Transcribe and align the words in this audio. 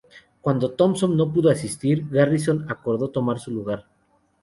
Cuando 0.41 0.71
Thompson 0.71 1.15
no 1.15 1.31
pudo 1.31 1.51
asistir, 1.51 2.07
Garrison 2.09 2.65
acordó 2.67 3.11
tomar 3.11 3.37
su 3.37 3.51
lugar. 3.51 3.85